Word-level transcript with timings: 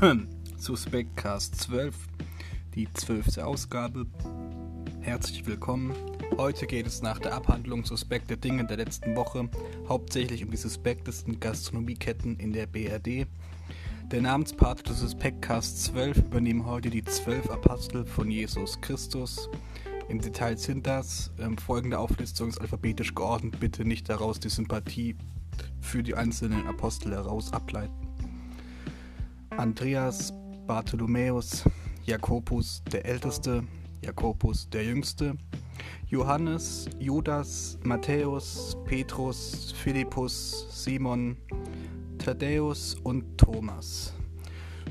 Suspectcast 0.58 1.56
12, 1.56 1.96
die 2.76 2.88
zwölfte 2.94 3.44
Ausgabe. 3.44 4.06
Herzlich 5.00 5.44
willkommen. 5.44 5.92
Heute 6.36 6.68
geht 6.68 6.86
es 6.86 7.02
nach 7.02 7.18
der 7.18 7.34
Abhandlung 7.34 7.84
suspekte 7.84 8.36
Dinge 8.36 8.64
der 8.64 8.76
letzten 8.76 9.16
Woche 9.16 9.48
hauptsächlich 9.88 10.44
um 10.44 10.52
die 10.52 10.56
suspektesten 10.56 11.40
Gastronomieketten 11.40 12.36
in 12.38 12.52
der 12.52 12.66
BRD. 12.66 13.26
Der 14.12 14.22
Namenspart 14.22 14.88
des 14.88 15.00
Suspectcast 15.00 15.82
12 15.86 16.18
übernehmen 16.18 16.64
heute 16.64 16.90
die 16.90 17.02
zwölf 17.04 17.50
Apostel 17.50 18.04
von 18.04 18.30
Jesus 18.30 18.80
Christus. 18.80 19.48
Im 20.08 20.20
Detail 20.20 20.58
sind 20.58 20.86
das 20.86 21.32
ähm, 21.40 21.58
folgende 21.58 21.98
Auflistung 21.98 22.50
ist 22.50 22.60
alphabetisch 22.60 23.16
geordnet. 23.16 23.58
Bitte 23.58 23.84
nicht 23.84 24.08
daraus 24.08 24.38
die 24.38 24.48
Sympathie 24.48 25.16
für 25.80 26.04
die 26.04 26.14
einzelnen 26.14 26.68
Apostel 26.68 27.12
heraus 27.12 27.52
ableiten. 27.52 28.07
Andreas, 29.58 30.32
Bartholomäus, 30.68 31.64
Jakobus 32.04 32.80
der 32.92 33.04
Älteste, 33.04 33.64
Jakobus 34.02 34.70
der 34.70 34.84
Jüngste, 34.84 35.36
Johannes, 36.06 36.88
Judas, 37.00 37.76
Matthäus, 37.82 38.76
Petrus, 38.84 39.74
Philippus, 39.82 40.68
Simon, 40.70 41.36
Thaddäus 42.18 42.94
und 43.02 43.36
Thomas. 43.36 44.14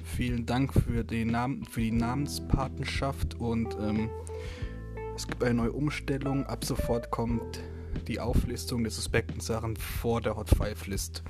Vielen 0.03 0.45
Dank 0.45 0.73
für, 0.73 1.05
den 1.05 1.29
Namen, 1.29 1.63
für 1.63 1.79
die 1.79 1.91
Namenspatenschaft 1.91 3.35
und 3.35 3.73
ähm, 3.79 4.09
es 5.15 5.25
gibt 5.27 5.45
eine 5.45 5.53
neue 5.53 5.71
Umstellung. 5.71 6.45
Ab 6.45 6.65
sofort 6.65 7.09
kommt 7.09 7.61
die 8.09 8.19
Auflistung 8.19 8.83
der 8.83 8.91
suspekten 8.91 9.39
Sachen 9.39 9.77
vor 9.77 10.19
der 10.19 10.35
Hot 10.35 10.49
5 10.49 10.87
List. 10.87 11.23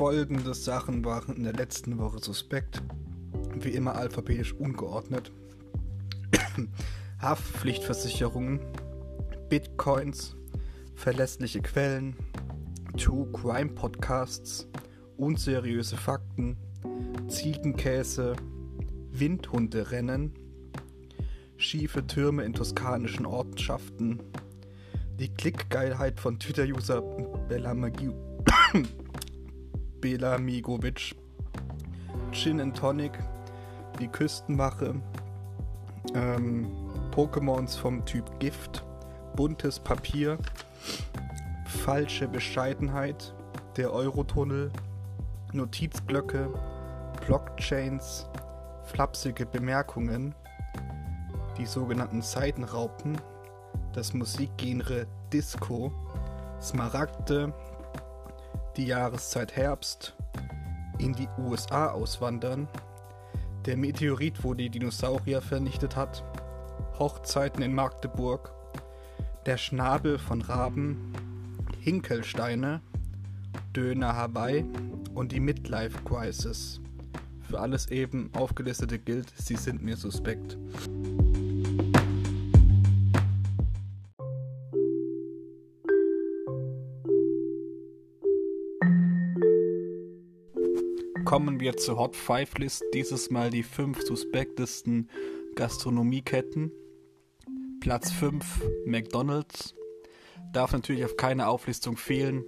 Folgende 0.00 0.54
Sachen 0.54 1.04
waren 1.04 1.36
in 1.36 1.42
der 1.42 1.52
letzten 1.52 1.98
Woche 1.98 2.20
suspekt. 2.20 2.82
Wie 3.54 3.68
immer 3.68 3.96
alphabetisch 3.96 4.54
ungeordnet. 4.54 5.30
Haftpflichtversicherungen, 7.20 8.60
Bitcoins, 9.50 10.36
verlässliche 10.94 11.60
Quellen, 11.60 12.16
True 12.96 13.30
Crime 13.30 13.72
Podcasts, 13.72 14.66
unseriöse 15.18 15.98
Fakten, 15.98 16.56
Ziegenkäse, 17.28 18.36
Windhunderennen, 19.12 20.32
schiefe 21.58 22.06
Türme 22.06 22.44
in 22.44 22.54
toskanischen 22.54 23.26
Ortschaften, 23.26 24.18
die 25.18 25.28
Klickgeilheit 25.28 26.20
von 26.20 26.38
Twitter-User 26.38 27.02
Belamigovic, 30.00 31.14
Gin 32.32 32.60
and 32.60 32.76
Tonic, 32.76 33.12
die 33.98 34.08
Küstenwache, 34.08 34.94
ähm, 36.14 36.70
Pokémons 37.10 37.76
vom 37.76 38.04
Typ 38.04 38.38
Gift, 38.38 38.84
buntes 39.36 39.78
Papier, 39.78 40.38
falsche 41.66 42.28
Bescheidenheit, 42.28 43.34
der 43.76 43.92
Eurotunnel, 43.92 44.70
Notizblöcke, 45.52 46.48
Blockchains, 47.26 48.28
flapsige 48.84 49.46
Bemerkungen, 49.46 50.34
die 51.58 51.66
sogenannten 51.66 52.22
Seitenraupen, 52.22 53.20
das 53.92 54.14
Musikgenre 54.14 55.06
Disco, 55.32 55.92
Smaragde, 56.60 57.52
die 58.76 58.86
Jahreszeit 58.86 59.56
Herbst, 59.56 60.16
in 60.98 61.12
die 61.14 61.28
USA 61.38 61.88
auswandern, 61.88 62.68
der 63.66 63.76
Meteorit, 63.76 64.42
wo 64.44 64.54
die 64.54 64.70
Dinosaurier 64.70 65.42
vernichtet 65.42 65.96
hat, 65.96 66.24
Hochzeiten 66.98 67.62
in 67.62 67.74
Magdeburg, 67.74 68.52
der 69.46 69.56
Schnabel 69.56 70.18
von 70.18 70.42
Raben, 70.42 71.12
Hinkelsteine, 71.80 72.80
Döner 73.74 74.16
Hawaii. 74.16 74.64
Und 75.14 75.32
die 75.32 75.40
Midlife 75.40 75.98
Crisis. 76.04 76.80
Für 77.40 77.58
alles 77.58 77.90
eben 77.90 78.30
aufgelistete 78.32 78.98
gilt, 78.98 79.32
sie 79.36 79.56
sind 79.56 79.82
mir 79.82 79.96
suspekt. 79.96 80.56
Kommen 91.30 91.60
wir 91.60 91.76
zur 91.76 91.96
Hot 91.96 92.16
5 92.16 92.58
List. 92.58 92.82
Dieses 92.92 93.30
Mal 93.30 93.50
die 93.50 93.62
5 93.62 94.02
suspektesten 94.02 95.08
Gastronomieketten. 95.54 96.72
Platz 97.78 98.10
5 98.10 98.44
McDonald's. 98.84 99.76
Darf 100.52 100.72
natürlich 100.72 101.04
auf 101.04 101.16
keine 101.16 101.46
Auflistung 101.46 101.96
fehlen. 101.96 102.44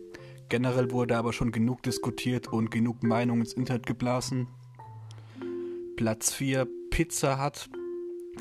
Generell 0.49 0.91
wurde 0.91 1.17
aber 1.17 1.33
schon 1.33 1.53
genug 1.53 1.85
diskutiert 1.85 2.53
und 2.53 2.73
genug 2.73 3.05
Meinung 3.05 3.39
ins 3.39 3.53
Internet 3.53 3.87
geblasen. 3.87 4.49
Platz 5.97 6.33
4 6.33 6.67
Pizza 6.91 7.41
Hut. 7.41 7.71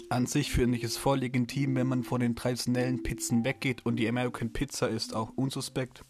An 0.10 0.26
sich 0.26 0.52
finde 0.52 0.76
ich 0.76 0.84
es 0.84 0.98
voll 0.98 1.20
legitim, 1.20 1.76
wenn 1.76 1.86
man 1.86 2.04
von 2.04 2.20
den 2.20 2.36
traditionellen 2.36 3.04
Pizzen 3.04 3.46
weggeht 3.46 3.86
und 3.86 3.98
die 3.98 4.10
American 4.10 4.52
Pizza 4.52 4.90
ist 4.90 5.16
auch 5.16 5.34
unsuspekt. 5.36 6.04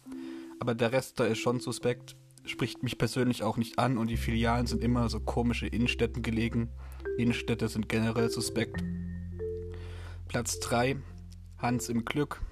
Aber 0.58 0.74
der 0.74 0.92
Rest 0.92 1.20
da 1.20 1.26
ist 1.26 1.40
schon 1.40 1.60
suspekt. 1.60 2.16
Spricht 2.44 2.82
mich 2.82 2.98
persönlich 2.98 3.42
auch 3.42 3.56
nicht 3.56 3.78
an 3.78 3.98
und 3.98 4.08
die 4.08 4.16
Filialen 4.16 4.66
sind 4.66 4.82
immer 4.82 5.08
so 5.08 5.20
komische 5.20 5.66
Innenstädten 5.66 6.22
gelegen. 6.22 6.70
Innenstädte 7.18 7.68
sind 7.68 7.88
generell 7.88 8.30
suspekt. 8.30 8.82
Platz 10.28 10.58
3 10.60 10.96
Hans 11.58 11.88
im 11.88 12.04
Glück. 12.04 12.42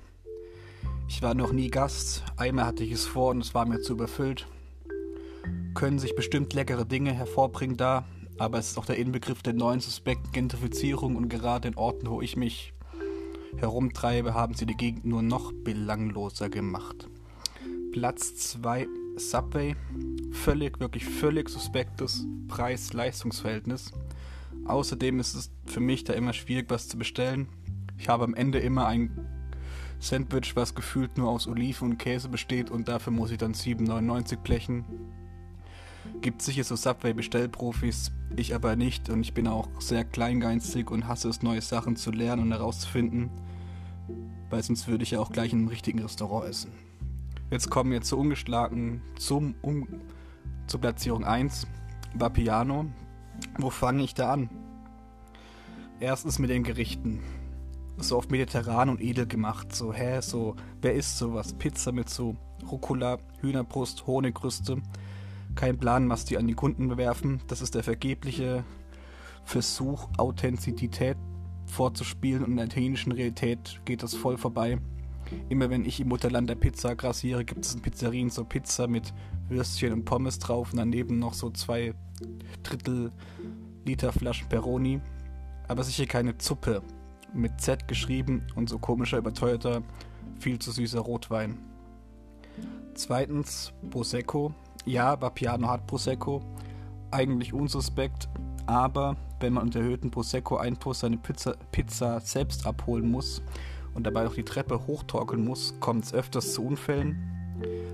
Ich 1.08 1.20
war 1.20 1.34
noch 1.34 1.52
nie 1.52 1.68
Gast, 1.68 2.22
einmal 2.36 2.66
hatte 2.66 2.84
ich 2.84 2.92
es 2.92 3.04
vor 3.04 3.30
und 3.30 3.40
es 3.40 3.54
war 3.54 3.66
mir 3.66 3.80
zu 3.80 3.94
überfüllt. 3.94 4.46
Können 5.74 5.98
sich 5.98 6.14
bestimmt 6.14 6.52
leckere 6.52 6.84
Dinge 6.84 7.12
hervorbringen 7.12 7.76
da, 7.76 8.06
aber 8.38 8.58
es 8.58 8.70
ist 8.70 8.78
auch 8.78 8.86
der 8.86 8.98
Inbegriff 8.98 9.42
der 9.42 9.54
neuen 9.54 9.80
suspekten 9.80 10.30
Gentrifizierung 10.30 11.16
und 11.16 11.28
gerade 11.28 11.66
in 11.66 11.76
Orten, 11.76 12.08
wo 12.08 12.22
ich 12.22 12.36
mich 12.36 12.72
herumtreibe, 13.56 14.34
haben 14.34 14.54
sie 14.54 14.66
die 14.66 14.76
Gegend 14.76 15.04
nur 15.04 15.22
noch 15.22 15.52
belangloser 15.52 16.48
gemacht. 16.48 17.08
Platz 17.92 18.36
2 18.36 18.86
Subway. 19.20 19.76
Völlig, 20.32 20.80
wirklich 20.80 21.04
völlig 21.04 21.48
suspektes 21.48 22.26
Preis-Leistungsverhältnis. 22.48 23.92
Außerdem 24.64 25.20
ist 25.20 25.34
es 25.34 25.50
für 25.66 25.80
mich 25.80 26.04
da 26.04 26.14
immer 26.14 26.32
schwierig, 26.32 26.66
was 26.68 26.88
zu 26.88 26.96
bestellen. 26.96 27.48
Ich 27.98 28.08
habe 28.08 28.24
am 28.24 28.34
Ende 28.34 28.58
immer 28.58 28.86
ein 28.86 29.10
Sandwich, 29.98 30.56
was 30.56 30.74
gefühlt 30.74 31.18
nur 31.18 31.28
aus 31.28 31.46
Oliven 31.46 31.90
und 31.90 31.98
Käse 31.98 32.28
besteht 32.28 32.70
und 32.70 32.88
dafür 32.88 33.12
muss 33.12 33.30
ich 33.30 33.38
dann 33.38 33.52
7,99 33.52 34.38
blechen. 34.38 34.84
Gibt 36.22 36.40
sicher 36.40 36.64
so 36.64 36.74
Subway-Bestellprofis, 36.76 38.10
ich 38.36 38.54
aber 38.54 38.76
nicht 38.76 39.10
und 39.10 39.20
ich 39.20 39.34
bin 39.34 39.46
auch 39.46 39.68
sehr 39.78 40.04
kleingeistig 40.04 40.90
und 40.90 41.06
hasse 41.06 41.28
es, 41.28 41.42
neue 41.42 41.60
Sachen 41.60 41.96
zu 41.96 42.10
lernen 42.10 42.42
und 42.42 42.52
herauszufinden, 42.52 43.30
weil 44.48 44.62
sonst 44.62 44.88
würde 44.88 45.02
ich 45.02 45.10
ja 45.10 45.20
auch 45.20 45.32
gleich 45.32 45.52
in 45.52 45.60
einem 45.60 45.68
richtigen 45.68 46.00
Restaurant 46.00 46.48
essen. 46.48 46.89
Jetzt 47.50 47.68
kommen 47.68 47.90
wir 47.90 48.00
zur 48.00 48.18
ungeschlagen, 48.18 49.02
zum, 49.18 49.56
um, 49.60 49.88
zur 50.68 50.80
Platzierung 50.80 51.24
1, 51.24 51.66
Vapiano. 52.14 52.86
Wo 53.58 53.70
fange 53.70 54.04
ich 54.04 54.14
da 54.14 54.32
an? 54.32 54.48
Erstens 55.98 56.38
mit 56.38 56.48
den 56.48 56.62
Gerichten 56.62 57.20
so 57.98 58.16
auf 58.16 58.28
mediterran 58.28 58.88
und 58.88 59.00
edel 59.00 59.26
gemacht. 59.26 59.74
So, 59.74 59.92
hä, 59.92 60.20
so, 60.20 60.54
wer 60.80 60.94
isst 60.94 61.18
sowas? 61.18 61.52
Pizza 61.54 61.90
mit 61.90 62.08
so 62.08 62.36
Rucola, 62.70 63.18
Hühnerbrust, 63.40 64.06
Honigrüste. 64.06 64.80
Kein 65.56 65.76
Plan, 65.76 66.08
was 66.08 66.24
die 66.24 66.38
an 66.38 66.46
die 66.46 66.54
Kunden 66.54 66.86
bewerfen. 66.86 67.40
Das 67.48 67.62
ist 67.62 67.74
der 67.74 67.82
vergebliche 67.82 68.64
Versuch, 69.44 70.08
Authentizität 70.16 71.16
vorzuspielen 71.66 72.44
und 72.44 72.52
in 72.52 72.56
der 72.56 72.66
italienischen 72.66 73.10
Realität 73.10 73.80
geht 73.84 74.04
das 74.04 74.14
voll 74.14 74.38
vorbei. 74.38 74.78
Immer 75.48 75.70
wenn 75.70 75.84
ich 75.84 76.00
im 76.00 76.08
Mutterland 76.08 76.48
der 76.48 76.54
Pizza 76.54 76.94
grassiere, 76.94 77.44
gibt 77.44 77.64
es 77.64 77.74
in 77.74 77.82
Pizzerien 77.82 78.30
so 78.30 78.44
Pizza 78.44 78.86
mit 78.86 79.12
Würstchen 79.48 79.92
und 79.92 80.04
Pommes 80.04 80.38
drauf 80.38 80.72
und 80.72 80.78
daneben 80.78 81.18
noch 81.18 81.34
so 81.34 81.50
zwei 81.50 81.94
Drittel 82.62 83.12
Liter 83.84 84.12
Flaschen 84.12 84.48
Peroni. 84.48 85.00
Aber 85.68 85.82
sicher 85.82 86.06
keine 86.06 86.36
Zuppe 86.38 86.82
mit 87.34 87.60
Z 87.60 87.86
geschrieben 87.88 88.46
und 88.56 88.68
so 88.68 88.78
komischer, 88.78 89.18
überteuerter, 89.18 89.82
viel 90.38 90.58
zu 90.58 90.72
süßer 90.72 91.00
Rotwein. 91.00 91.58
Zweitens 92.94 93.72
Prosecco. 93.90 94.52
Ja, 94.84 95.20
Vapiano 95.20 95.68
hat 95.68 95.86
Prosecco. 95.86 96.42
Eigentlich 97.12 97.52
unsuspekt, 97.52 98.28
aber 98.66 99.16
wenn 99.40 99.54
man 99.54 99.64
unter 99.64 99.80
erhöhten 99.80 100.10
Prosecco-Einfluss 100.10 101.00
seine 101.00 101.16
Pizza, 101.16 101.56
Pizza 101.72 102.20
selbst 102.20 102.66
abholen 102.66 103.10
muss 103.10 103.42
und 103.94 104.04
dabei 104.04 104.24
noch 104.24 104.34
die 104.34 104.44
Treppe 104.44 104.86
hochtorkeln 104.86 105.44
muss, 105.44 105.74
kommt 105.80 106.04
es 106.04 106.14
öfters 106.14 106.52
zu 106.52 106.64
Unfällen. 106.64 107.18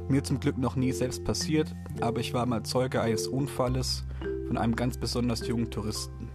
Mir 0.09 0.23
zum 0.23 0.39
Glück 0.39 0.59
noch 0.59 0.77
nie 0.77 0.93
selbst 0.93 1.25
passiert, 1.25 1.75
aber 2.01 2.21
ich 2.21 2.33
war 2.33 2.47
mal 2.47 2.63
Zeuge 2.63 3.01
eines 3.01 3.27
Unfalles 3.27 4.05
von 4.47 4.57
einem 4.57 4.77
ganz 4.77 4.97
besonders 4.99 5.47
jungen 5.47 5.71
Touristen. 5.71 6.29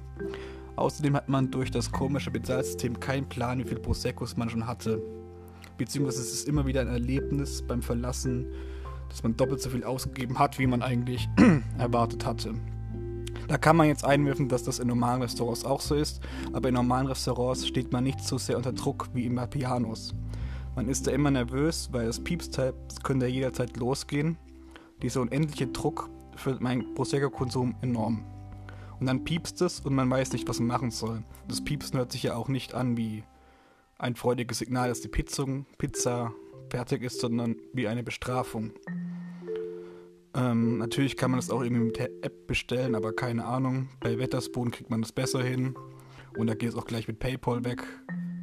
Außerdem 0.76 1.16
hat 1.16 1.30
man 1.30 1.52
durch 1.52 1.72
das 1.72 1.92
komische 1.92 2.32
Bezahlsystem 2.32 3.00
keinen 3.00 3.30
Plan, 3.30 3.60
wie 3.60 3.68
viel 3.68 3.80
Proseccos 3.80 4.36
man 4.36 4.50
schon 4.50 4.68
hatte. 4.68 5.02
Beziehungsweise 5.78 6.22
es 6.22 6.34
ist 6.34 6.48
immer 6.48 6.66
wieder 6.66 6.82
ein 6.82 6.88
Erlebnis 6.88 7.62
beim 7.62 7.82
Verlassen, 7.82 8.48
dass 9.10 9.24
man 9.24 9.36
doppelt 9.36 9.62
so 9.62 9.70
viel 9.70 9.84
ausgegeben 9.84 10.40
hat, 10.40 10.60
wie 10.60 10.68
man 10.68 10.82
eigentlich 10.82 11.28
erwartet 11.78 12.26
hatte. 12.26 12.56
Da 13.48 13.58
kann 13.58 13.76
man 13.76 13.88
jetzt 13.88 14.06
einwerfen, 14.06 14.50
dass 14.50 14.64
das 14.64 14.80
in 14.80 14.88
normalen 14.88 15.22
Restaurants 15.22 15.66
auch 15.66 15.82
so 15.82 15.96
ist, 15.96 16.22
aber 16.54 16.70
in 16.70 16.76
normalen 16.76 17.08
Restaurants 17.08 17.68
steht 17.68 17.92
man 17.92 18.04
nicht 18.04 18.22
so 18.22 18.38
sehr 18.38 18.58
unter 18.58 18.74
Druck 18.74 19.10
wie 19.14 19.26
im 19.26 19.40
Pianos. 19.50 20.14
Man 20.76 20.88
ist 20.88 21.08
da 21.08 21.12
immer 21.12 21.32
nervös, 21.32 21.90
weil 21.92 22.06
das 22.06 22.24
Piepsteil 22.24 22.74
könnte 23.04 23.28
jederzeit 23.28 23.76
losgehen. 23.78 24.38
Dieser 25.02 25.22
unendliche 25.22 25.68
Druck 25.68 26.10
für 26.36 26.58
meinen 26.62 26.94
Prosecco-Konsum 26.94 27.76
enorm. 27.82 28.24
Und 29.00 29.08
dann 29.08 29.24
piepst 29.24 29.62
es 29.62 29.80
und 29.80 29.96
man 29.96 30.10
weiß 30.10 30.32
nicht, 30.34 30.48
was 30.48 30.60
man 30.60 30.68
machen 30.68 30.92
soll. 30.92 31.24
Das 31.48 31.64
Piepsen 31.64 31.98
hört 31.98 32.12
sich 32.12 32.24
ja 32.24 32.36
auch 32.36 32.48
nicht 32.48 32.74
an 32.74 32.98
wie 32.98 33.24
ein 33.98 34.16
freudiges 34.16 34.60
Signal, 34.60 34.90
dass 34.90 35.02
die 35.02 35.08
Pizza 35.08 36.32
fertig 36.70 37.04
ist, 37.04 37.20
sondern 37.20 37.56
wie 37.74 37.88
eine 37.88 38.04
Bestrafung. 38.04 38.72
Ähm, 40.34 40.78
natürlich 40.78 41.18
kann 41.18 41.32
man 41.32 41.40
das 41.40 41.50
auch 41.50 41.62
irgendwie 41.62 41.84
mit 41.84 41.98
der 41.98 42.10
App 42.22 42.48
bestellen, 42.48 42.96
aber 42.96 43.14
keine 43.14 43.46
Ahnung. 43.46 43.90
Bei 44.00 44.18
Wetterspoon 44.18 44.72
kriegt 44.72 44.90
man 44.90 45.02
das 45.02 45.12
besser 45.12 45.44
hin. 45.44 45.76
Und 46.38 46.48
da 46.48 46.54
geht 46.54 46.70
es 46.70 46.76
auch 46.76 46.86
gleich 46.86 47.08
mit 47.08 47.20
PayPal 47.20 47.66
weg. 47.66 47.84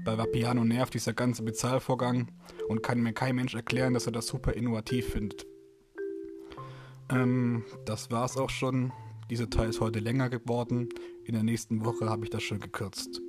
Bei 0.05 0.19
Vapiano 0.19 0.65
nervt 0.65 0.95
dieser 0.95 1.15
ganze 1.15 1.43
Bezahlvorgang 1.43 2.31
und 2.69 2.83
kann 2.83 3.01
mir 3.01 3.13
kein 3.13 3.37
Mensch 3.37 3.55
erklären, 3.55 3.95
dass 3.95 4.07
er 4.07 4.13
das 4.13 4.27
super 4.27 4.53
innovativ 4.53 5.09
findet. 5.09 5.47
Ähm, 7.11 7.65
das 7.87 8.11
war's 8.11 8.37
auch 8.37 8.51
schon. 8.51 8.93
Dieser 9.31 9.51
Teil 9.51 9.71
ist 9.71 9.81
heute 9.81 9.99
länger 9.99 10.31
geworden. 10.31 10.89
In 11.25 11.35
der 11.35 11.43
nächsten 11.43 11.85
Woche 11.85 12.09
habe 12.09 12.25
ich 12.25 12.31
das 12.31 12.43
schon 12.43 12.61
gekürzt. 12.61 13.21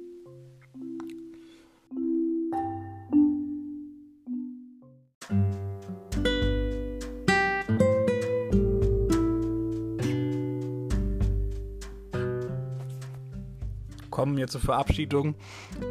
Kommen 14.19 14.35
wir 14.35 14.47
zur 14.47 14.59
Verabschiedung. 14.59 15.33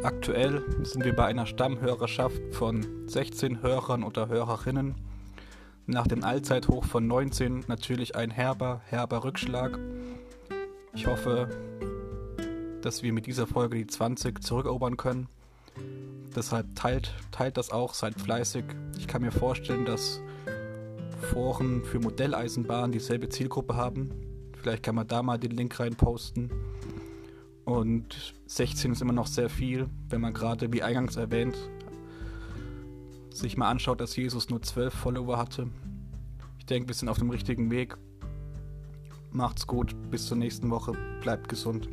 Aktuell 0.03 0.61
sind 0.83 1.03
wir 1.03 1.15
bei 1.15 1.25
einer 1.25 1.47
Stammhörerschaft 1.47 2.39
von 2.51 2.85
16 3.07 3.63
Hörern 3.63 4.03
oder 4.03 4.27
Hörerinnen. 4.27 4.93
Nach 5.87 6.05
dem 6.05 6.23
Allzeithoch 6.23 6.85
von 6.85 7.07
19 7.07 7.63
natürlich 7.67 8.15
ein 8.15 8.29
herber, 8.29 8.81
herber 8.85 9.23
Rückschlag. 9.23 9.79
Ich 10.93 11.07
hoffe, 11.07 11.49
dass 12.83 13.01
wir 13.01 13.13
mit 13.13 13.25
dieser 13.25 13.47
Folge 13.47 13.77
die 13.77 13.87
20 13.87 14.43
zurückerobern 14.43 14.95
können. 14.95 15.27
Deshalb 16.35 16.75
teilt, 16.75 17.11
teilt 17.31 17.57
das 17.57 17.71
auch, 17.71 17.95
seid 17.95 18.13
fleißig. 18.21 18.63
Ich 18.99 19.07
kann 19.07 19.23
mir 19.23 19.31
vorstellen, 19.31 19.85
dass 19.85 20.21
Foren 21.33 21.83
für 21.83 21.97
Modelleisenbahnen 21.97 22.91
dieselbe 22.91 23.29
Zielgruppe 23.29 23.75
haben. 23.75 24.11
Vielleicht 24.61 24.83
kann 24.83 24.93
man 24.93 25.07
da 25.07 25.23
mal 25.23 25.39
den 25.39 25.49
Link 25.49 25.79
rein 25.79 25.95
posten. 25.95 26.51
Und 27.69 28.33
16 28.47 28.93
ist 28.93 29.01
immer 29.03 29.13
noch 29.13 29.27
sehr 29.27 29.47
viel, 29.47 29.89
wenn 30.09 30.21
man 30.21 30.33
gerade, 30.33 30.73
wie 30.73 30.81
eingangs 30.81 31.17
erwähnt, 31.17 31.55
sich 33.29 33.57
mal 33.57 33.69
anschaut, 33.69 34.01
dass 34.01 34.15
Jesus 34.15 34.49
nur 34.49 34.63
12 34.63 34.91
Follower 34.91 35.37
hatte. 35.37 35.67
Ich 36.57 36.65
denke, 36.65 36.87
wir 36.87 36.95
sind 36.95 37.09
auf 37.09 37.19
dem 37.19 37.29
richtigen 37.29 37.69
Weg. 37.69 37.95
Macht's 39.31 39.67
gut, 39.67 39.95
bis 40.09 40.25
zur 40.25 40.37
nächsten 40.37 40.71
Woche, 40.71 40.93
bleibt 41.21 41.47
gesund. 41.47 41.87